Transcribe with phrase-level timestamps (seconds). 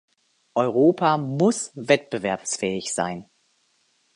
[0.55, 3.29] Europa muss wettbewerbsfähig sein.